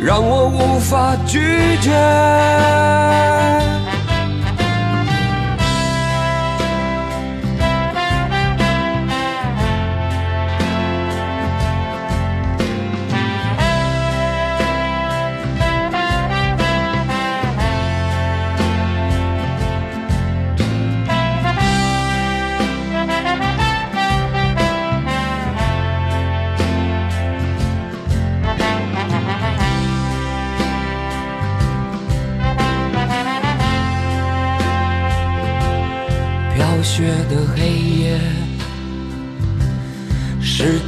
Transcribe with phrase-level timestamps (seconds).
[0.00, 1.38] 让我无法拒
[1.80, 3.65] 绝。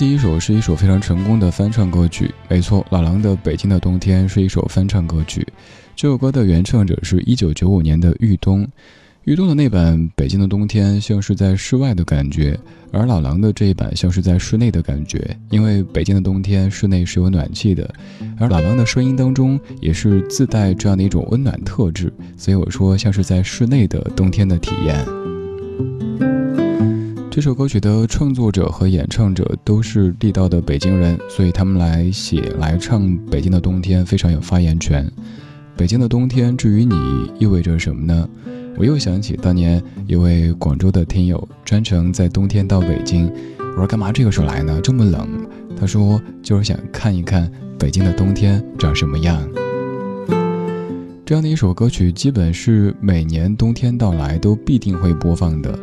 [0.00, 5.46] 第一首是一首非常成功的翻唱歌曲，没错，老狼的《北京的冬天》是一首翻唱歌曲。
[5.94, 8.66] 这首歌的原唱者是一九九五年的玉东，
[9.24, 12.58] 玉东的那版《北京的冬天》像是在室外的感觉，
[12.90, 15.36] 而老狼的这一版像是在室内的感觉。
[15.50, 17.92] 因为《北京的冬天》室内是有暖气的，
[18.38, 25.29] 而老狼的声音当中也是自带这样的一种温暖特质，所以我说像是在室内的冬天的体验。
[27.30, 35.08] 这首歌曲的创作者和演唱者都是地道的北京人，所以他们来写来唱《北京的冬天》非常有发言权。
[35.76, 36.96] 北京的冬天，至于你
[37.38, 38.28] 意味着什么呢？
[38.76, 44.80] 我又想起当年一位广州的听友专程在冬天到北京，我说干嘛这个时候来呢？
[44.82, 45.28] 这么冷。
[45.78, 47.48] 他说就是想看一看
[47.78, 49.40] 北京的冬天长什么样。
[51.24, 55.78] 这样的一首歌曲，基本是每年冬天到来都必定会播放的。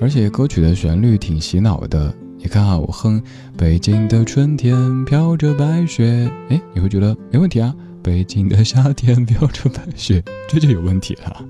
[0.00, 3.22] 而且歌曲的旋律挺洗脑的，你看啊，我哼
[3.54, 7.74] “北京的春天飘着白雪”，哎，你会觉得没问题啊。
[8.02, 11.44] 北京的夏天飘着白雪，这就有问题了。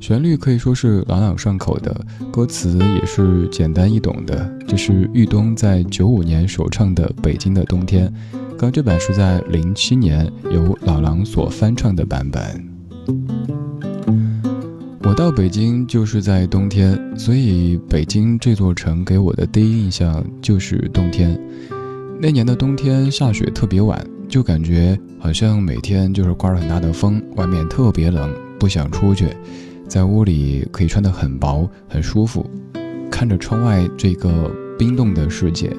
[0.00, 4.52] 旋律可以说是朗朗上口的，歌词也是简单易懂的。
[4.66, 8.12] 这是豫东在九五年首唱的《北京的冬天》，
[8.58, 12.71] 刚这版是在零七年由老狼所翻唱的版本。
[15.04, 21.38] 我到北京就是在冬天，所以北京这座城给我的第一印象就是冬天。
[22.20, 29.26] 那年的冬天下雪特别晚，就感觉好像每天就是刮着很大的风，外面特别冷，不想出去，
[29.88, 32.48] 在屋里可以穿得很薄，很舒服，
[33.10, 35.76] 看着窗外这个冰冻的世界。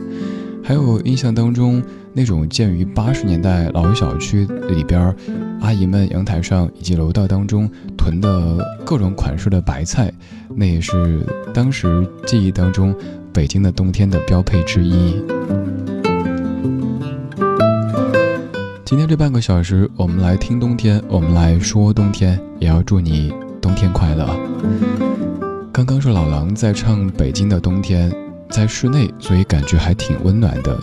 [0.64, 1.84] 还有印象当中
[2.14, 5.14] 那种建于八十年代老小区里边，
[5.60, 10.12] 阿姨们阳台上以及楼道当中囤的各种款式的白菜，
[10.56, 11.20] 那也是
[11.54, 12.96] 当时记忆当中
[13.34, 15.22] 北京的冬天的标配之一。
[18.86, 24.26] 今天这半个小时，我们来听冬天，我们来说冬天，也要祝你冬天快乐。
[25.74, 28.10] 刚刚是老狼在唱《北京的冬天》。
[28.54, 30.80] 在室内，所以感觉还挺温暖的。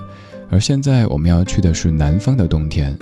[0.51, 2.99] 而现在我们要去的是南方的冬天。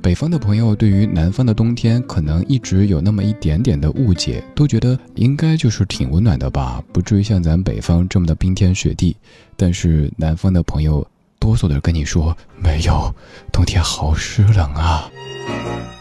[0.00, 9.14] 北方的朋友对于南方的冬天可能一直有那么一点点的误解，都觉得应该就是挺温暖的吧，不至于像咱北方这么的冰天雪地。
[9.56, 11.06] 但是南方的朋友
[11.38, 13.14] 哆嗦的跟你说，没有，
[13.52, 15.10] 冬天好湿冷啊。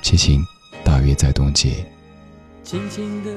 [0.01, 0.42] 七情
[0.83, 1.74] 大约在冬季。
[2.63, 3.31] 轻轻的，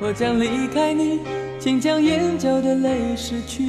[0.00, 1.18] 我将离开你，
[1.58, 3.68] 请将眼角的泪拭去。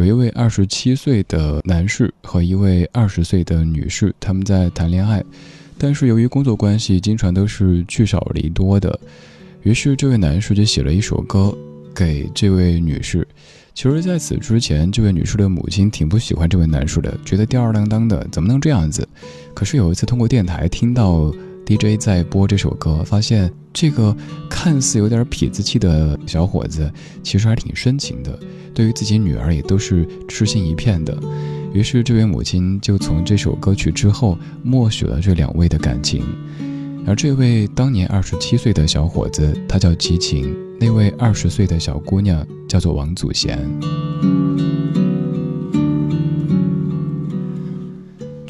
[0.00, 5.22] 有一位二十七岁的男士和一位二十岁的女士，他们在谈恋爱，
[5.76, 8.98] 但是由于工作关系，经常都是聚少离多的。
[9.62, 11.54] 于是这位男士就写了一首歌。
[11.92, 13.26] 给这位女士，
[13.74, 19.06] 其实在此之前，这位女士的母亲挺不喜欢这位男士的，觉得吊儿郎当的，怎么能这样子？
[19.52, 21.34] 可是有一次通过电台听到
[21.66, 24.16] DJ 在播这首歌，发现这个
[24.48, 26.90] 看似有点痞子气的小伙子，
[27.22, 28.38] 其实还挺深情的，
[28.74, 31.16] 对于自己女儿也都是痴心一片的。
[31.72, 36.24] 于是这位母亲就从这首歌曲之后默许了这两位的感情。
[37.06, 43.58] 而这位当年二十七岁的小伙子，他叫齐秦；那位二十岁的小姑娘叫做王祖贤。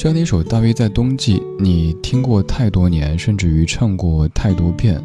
[0.00, 4.99] 这样的一首《大约在冬季》，你听过太多年，甚至于唱过太多遍，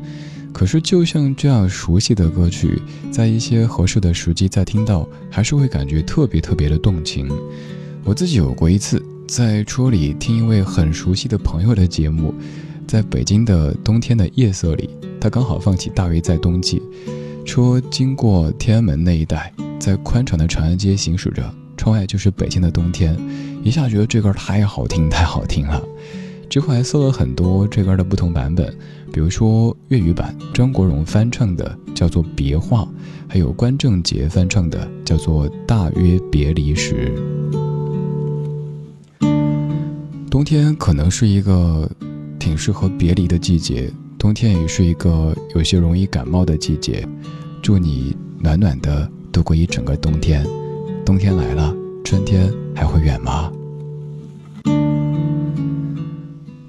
[0.54, 7.30] 可是就像这样熟悉的歌曲，在一些合适的时机再听到，还是会感觉特别特别的动情。
[8.06, 12.34] 我自己有过一次，在车里听一位很熟悉的朋友的节目。
[12.88, 16.82] 在北京的冬天的夜色里，他刚好放起《大约在冬季》，
[17.46, 23.18] 车经过天安门那一带，在宽敞的长安街行驶着，窗外就是北京的冬天，
[23.64, 25.82] 一下觉得这歌太好听，太好听了。
[26.50, 28.74] 之后还搜了很多这歌的不同版本，
[29.12, 32.82] 比如说粤语版张国荣翻唱的叫做《别话》，
[33.28, 37.14] 还有关正杰翻唱的叫做《大约别离时》。
[40.30, 41.90] 冬天可能是一个。
[42.38, 47.04] 挺适合别离的季节，冬天也是一个有些容易感冒的季节。
[47.60, 50.46] 祝你暖暖的度过一整个冬天。
[51.06, 51.72] 冬天来了，
[52.04, 53.52] 春天还会远吗？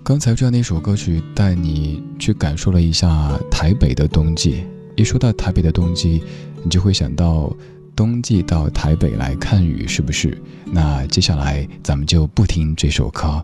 [0.04, 4.64] 刚才这样的一首歌曲，带你去感受了一下台北的冬季。
[4.94, 6.22] 一说到台北的冬季，
[6.62, 7.50] 你就会想到
[7.96, 10.36] 冬季到台北来看雨，是不是？
[10.66, 13.42] 那接下来咱们就不听这首歌，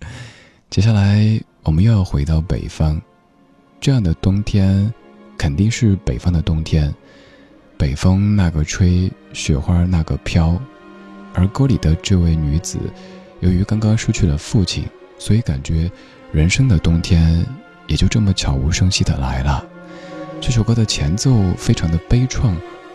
[0.70, 1.40] 接下来。
[1.64, 3.00] 我们又要回到北方，
[3.80, 4.92] 这样的冬天，
[5.38, 6.92] 肯定是北方的冬天。
[7.82, 10.56] 北风那个吹，雪花那个飘，
[11.34, 12.78] 而歌里的这位女子，
[13.40, 14.84] 由于刚刚失去了父亲，
[15.18, 15.90] 所以感觉
[16.30, 17.44] 人生的冬天
[17.88, 19.66] 也就这么悄无声息的来了。
[20.40, 22.54] 这首歌的前奏非常的悲怆，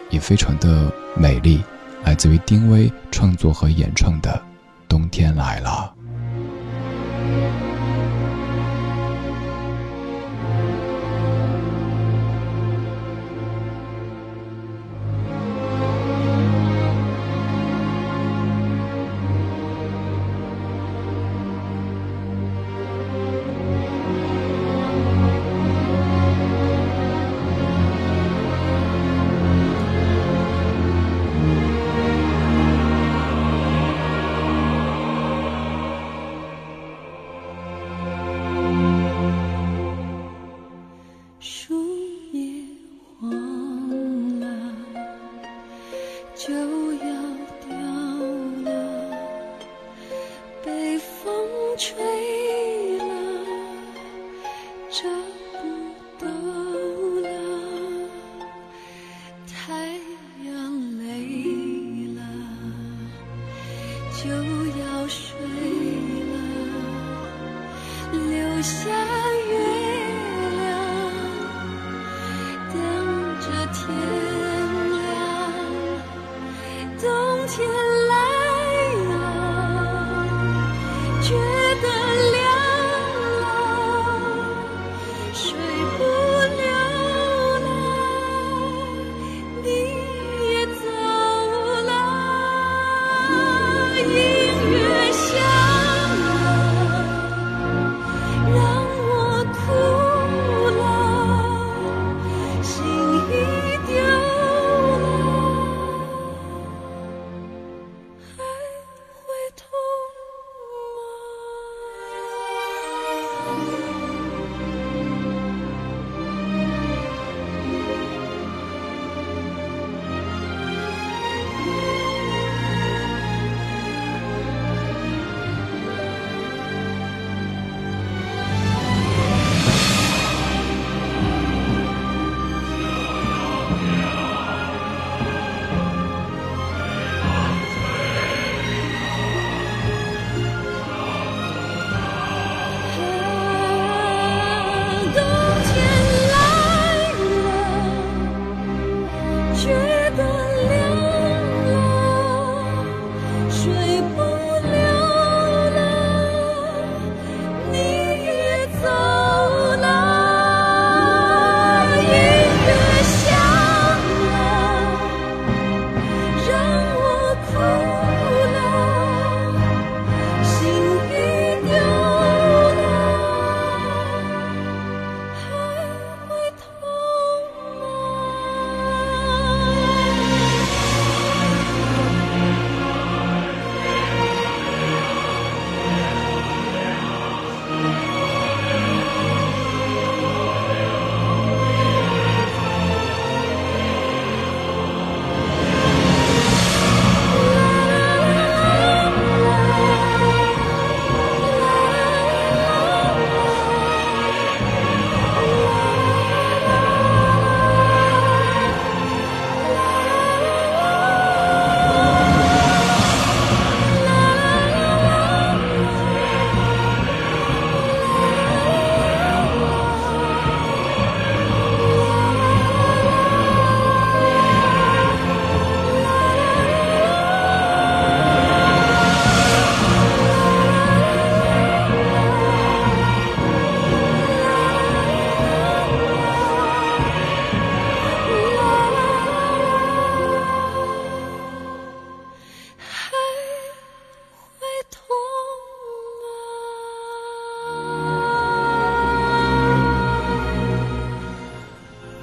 [0.10, 1.62] 也非常的美丽，
[2.06, 4.42] 来自于丁薇创作和演唱的
[4.88, 5.94] 《冬天来了》。
[46.38, 47.37] 就要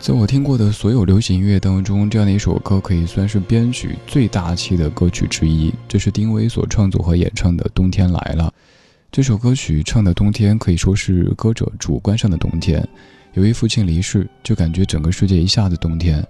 [0.05, 5.73] 在我听过的所有流行音乐当中，这样的一首歌可以算是编曲最大气的歌曲之一。
[5.88, 8.53] 这是丁薇所创作和演唱的《冬天来了》。
[9.11, 12.87] 这首歌曲唱的冬天可以说是歌者主观上的冬天。
[13.33, 16.23] 由于父亲离世，就感觉整个世界一下子冬天。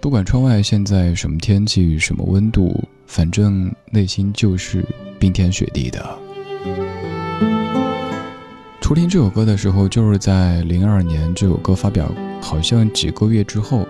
[0.00, 4.86] 不管窗外现在什么天气、什么温度，反正内心就是
[5.18, 6.16] 冰天雪地的。
[8.80, 12.08] 初听这首歌的时候，就是在零二年这首歌发表。
[12.46, 13.84] 好像几个月之后，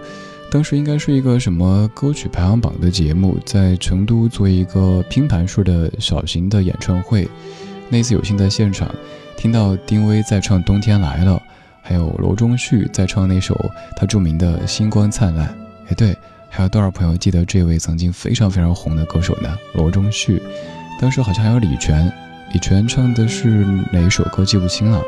[0.50, 7.28] 当时应该是一个什么歌曲排行榜的节目，在成都做一个拼盘式的小型的演唱会。
[7.90, 8.92] 那次有幸在现场
[9.36, 11.34] 听到丁薇在唱《冬天来了》，
[11.82, 13.54] 还有罗中旭在唱那首
[13.94, 15.48] 他著名的《星光灿烂》。
[15.90, 16.16] 哎，对，
[16.48, 19.54] 还有多少朋友记得这位曾经非常非常红的歌手呢？
[19.74, 20.40] 罗中旭，
[20.98, 22.10] 当时好像还有李泉，
[22.54, 25.02] 李泉唱的是哪一首歌记不清了。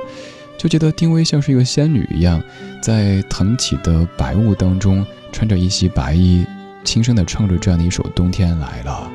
[0.59, 2.43] 就觉得丁薇像是一个仙女一样，
[2.83, 6.45] 在腾起的白雾当中，穿着一袭白衣，
[6.83, 9.09] 轻声地唱着这样的一首《冬天来了》。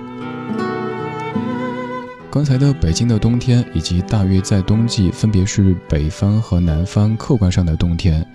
[2.32, 8.26] 刚才的《北京的冬天》以及《大约在冬季》，分别是北方和南方客观上的冬天，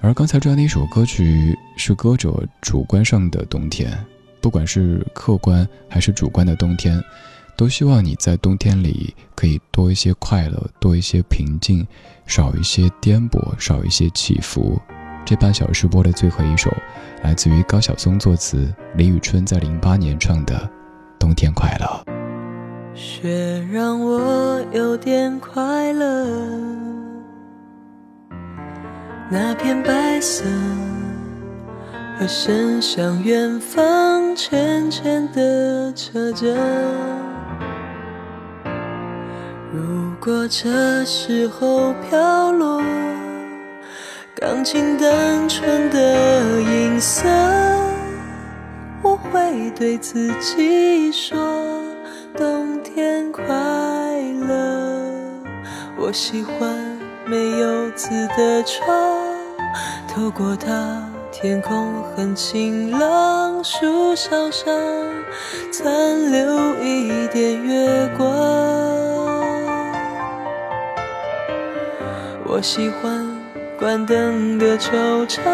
[0.00, 3.96] 而刚才这样的一首歌曲是歌者主观上的冬天。
[4.40, 7.00] 不管是客观还是主观的冬天。
[7.58, 11.84] 都希望你在冬天里可以多一些快乐，多一些平静，
[12.24, 14.80] 少一些颠簸，少一些起伏。
[15.26, 16.72] 这半小时播的最后一首，
[17.24, 20.54] 来自于高晓松作词，李宇春在零八年唱的
[21.18, 22.04] 《冬天快乐》。
[22.94, 26.28] 雪让我有点快乐，
[29.32, 30.44] 那片白色
[32.20, 36.56] 和伸向远方，浅浅的扯着。
[40.28, 42.82] 如果这时候飘落
[44.34, 47.26] 钢琴单纯的音色，
[49.00, 51.38] 我会对自己说：
[52.36, 53.42] 冬天快
[54.46, 55.00] 乐。
[55.96, 56.76] 我喜欢
[57.24, 58.86] 没有字的窗，
[60.14, 64.76] 透过它，天空很晴朗，树梢上
[65.72, 69.17] 残留一点月光。
[72.50, 73.28] 我喜欢
[73.78, 74.90] 关灯的球
[75.26, 75.44] 场，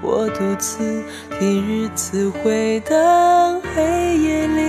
[0.00, 1.04] 我独自
[1.38, 4.62] 听日子回荡，黑夜里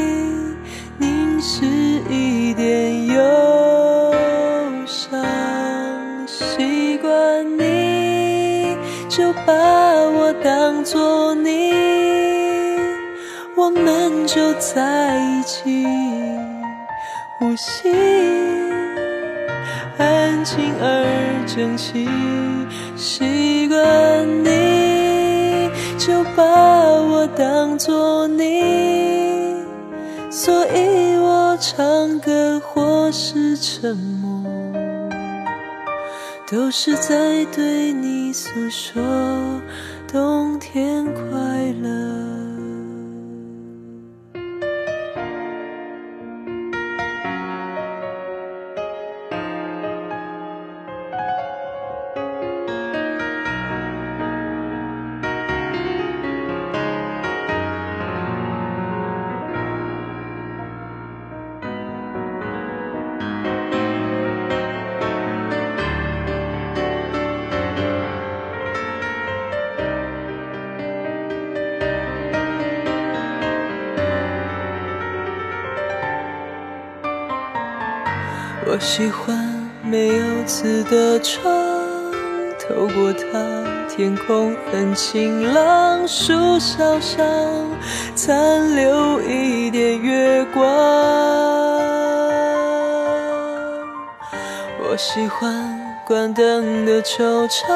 [0.97, 1.65] 凝视
[2.09, 4.13] 一点忧
[4.85, 5.23] 伤。
[6.27, 8.75] 习惯你
[9.07, 11.71] 就把我当作你，
[13.55, 15.87] 我们就在一起
[17.39, 18.54] 呼吸。
[20.45, 22.07] 轻而整齐，
[22.95, 29.55] 习惯你就把我当作你，
[30.29, 34.43] 所以我唱歌或是沉默，
[36.47, 39.01] 都是在对你诉说
[40.07, 42.34] 冬天快乐。
[80.35, 81.41] 没有字的窗，
[82.59, 83.39] 透过它，
[83.87, 87.25] 天空很晴朗，树梢上
[88.15, 90.65] 残留一点月光。
[94.81, 97.71] 我喜欢关灯的惆怅，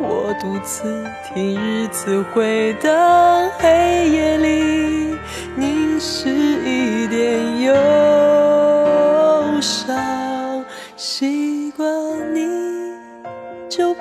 [0.00, 5.16] 我独自听日子回荡，黑夜里
[5.56, 7.74] 凝视一点忧。
[9.60, 9.96] 伤，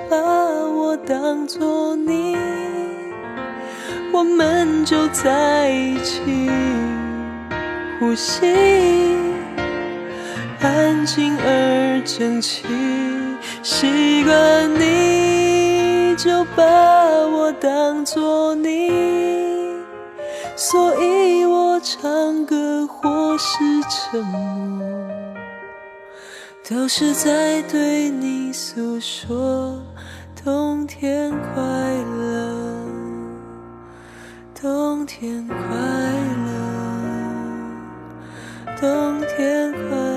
[0.09, 2.37] 把我当作你，
[4.13, 6.49] 我们就在一起
[7.99, 8.45] 呼吸，
[10.61, 12.65] 安静而整齐。
[13.61, 18.89] 习惯你就把我当作你，
[20.55, 23.57] 所以我唱歌或是
[23.89, 24.87] 沉默。
[26.69, 29.81] 都是在对你诉说
[30.47, 32.85] 冬天快乐，
[34.55, 35.55] 冬天快
[36.45, 36.47] 乐，
[38.79, 40.16] 冬天快乐。